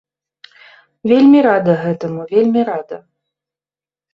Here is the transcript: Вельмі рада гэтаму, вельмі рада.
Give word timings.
Вельмі 1.11 1.39
рада 1.47 1.73
гэтаму, 1.83 2.21
вельмі 2.35 2.61
рада. 2.71 2.97